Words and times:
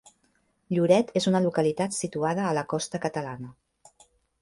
Lloret 0.75 1.11
és 1.21 1.27
una 1.33 1.43
localitat 1.45 1.99
situada 1.99 2.49
a 2.49 2.57
la 2.61 2.67
costa 2.75 3.05
catalana. 3.09 3.55